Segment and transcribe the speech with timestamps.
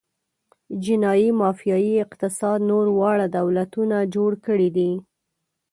[0.85, 4.91] جنايي مافیايي اقتصاد نور واړه دولتونه جوړ کړي دي.